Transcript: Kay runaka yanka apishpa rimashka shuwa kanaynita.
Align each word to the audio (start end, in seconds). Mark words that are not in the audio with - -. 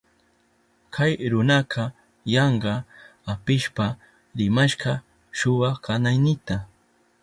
Kay 0.95 1.11
runaka 1.31 1.83
yanka 2.33 2.73
apishpa 3.31 3.85
rimashka 4.37 4.91
shuwa 5.37 5.69
kanaynita. 5.83 6.57